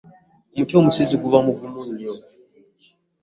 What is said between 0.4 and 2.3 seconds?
Omuti omusizi guba mugumu nnyo.